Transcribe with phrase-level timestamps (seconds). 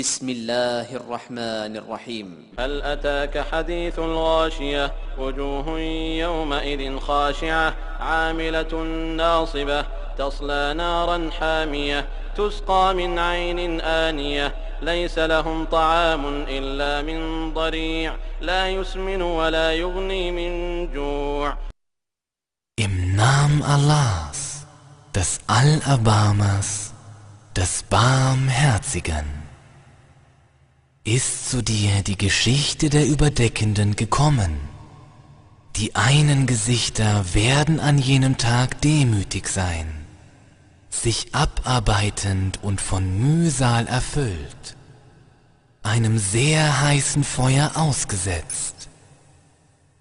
[0.00, 2.28] بسم الله الرحمن الرحيم.
[2.58, 5.80] هل أتاك حديث الغاشية؟ وجوه
[6.24, 8.72] يومئذ خاشعة عاملة
[9.16, 9.86] ناصبة
[10.18, 14.54] تصلى نارا حامية تسقى من عين آنية.
[14.82, 20.52] ليس لهم طعام إلا من ضريع لا يسمن ولا يغني من
[20.92, 21.56] جوع.
[22.80, 24.64] Im Namen Allahs,
[25.12, 26.94] des Allerbarmers,
[27.54, 29.49] des Barmherzigen,
[31.10, 34.60] ist zu dir die Geschichte der Überdeckenden gekommen.
[35.74, 39.88] Die einen Gesichter werden an jenem Tag demütig sein,
[40.88, 44.76] sich abarbeitend und von Mühsal erfüllt,
[45.82, 48.88] einem sehr heißen Feuer ausgesetzt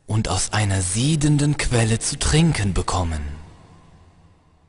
[0.05, 3.21] und aus einer siedenden Quelle zu trinken bekommen.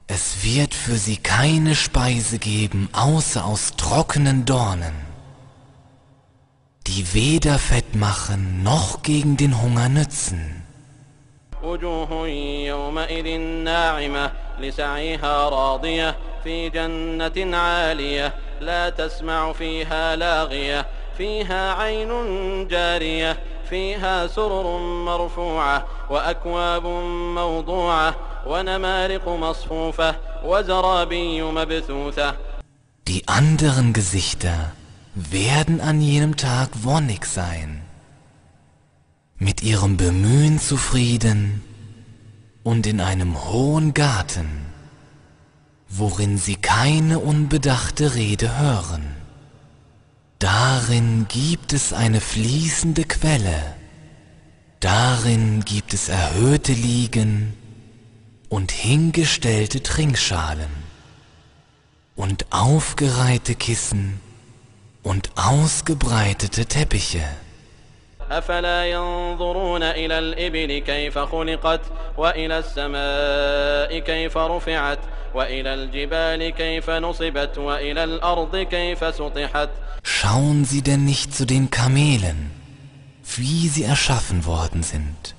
[0.07, 5.10] Es wird für sie keine Speise geben, außer aus trockenen Dornen,
[6.90, 10.62] die weder fett machen noch gegen den Hunger nützen.
[11.64, 12.28] وجوه
[12.68, 20.86] يومئذ ناعمة لسعيها راضية في جنة عالية لا تسمع فيها لاغية
[21.18, 22.12] فيها عين
[22.68, 26.86] جارية فيها سرر مرفوعة وأكواب
[27.36, 28.16] موضوعة
[28.48, 32.36] ونمارق مصفوفة وزرابي مبثوثة
[33.08, 34.72] Die anderen Gesichter
[35.15, 37.83] werden an jenem Tag wonnig sein,
[39.39, 41.63] mit ihrem Bemühen zufrieden
[42.63, 44.47] und in einem hohen Garten,
[45.89, 49.05] worin sie keine unbedachte Rede hören.
[50.39, 53.75] Darin gibt es eine fließende Quelle,
[54.79, 57.55] darin gibt es erhöhte Liegen
[58.49, 60.71] und hingestellte Trinkschalen
[62.15, 64.21] und aufgereihte Kissen
[65.04, 67.28] und ausgebreitete Teppiche.
[68.32, 71.82] أفلا ينظرون إلى الإبل كيف خلقت
[72.18, 75.00] وإلى السماء كيف رفعت
[75.34, 79.70] وإلى الجبال كيف نصبت وإلى الأرض كيف سطحت
[80.04, 82.52] Schauen Sie denn nicht zu den Kamelen,
[83.36, 85.36] wie sie erschaffen worden sind,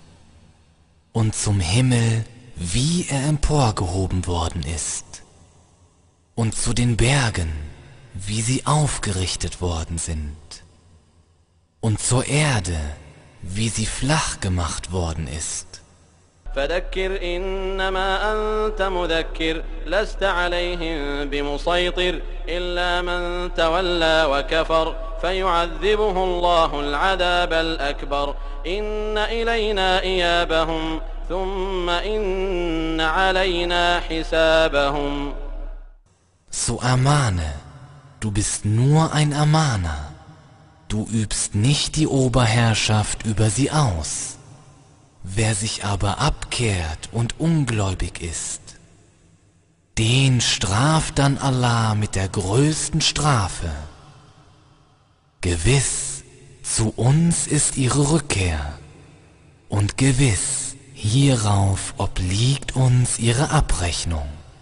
[1.12, 2.24] und zum Himmel,
[2.56, 5.22] wie er emporgehoben worden ist,
[6.34, 7.52] und zu den Bergen,
[8.14, 10.36] wie sie aufgerichtet worden sind,
[11.80, 12.78] und zur Erde,
[13.42, 15.66] wie sie flach gemacht worden ist.
[16.56, 28.34] فذكر إنما أنت مذكر لست عليهم بمسيطر إلا من تولى وكفر فيعذبه الله العذاب الأكبر
[28.66, 35.34] إن إلينا إيابهم ثم إن علينا حسابهم
[36.50, 37.52] So ermahne,
[38.21, 40.13] du bist nur ein Ermahner,
[40.87, 44.37] du übst nicht die Oberherrschaft über sie aus.
[45.23, 48.61] Wer sich aber abkehrt und ungläubig ist,
[49.97, 53.71] den straft dann Allah mit der größten Strafe.
[55.41, 56.23] Gewiss,
[56.63, 58.79] zu uns ist ihre Rückkehr,
[59.67, 64.27] und gewiss, hierauf obliegt uns ihre Abrechnung.